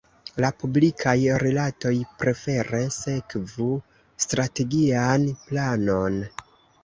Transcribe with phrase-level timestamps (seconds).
[0.43, 1.11] La publikaj
[1.43, 1.91] rilatoj
[2.23, 3.67] prefere sekvu
[4.27, 6.19] strategian planon.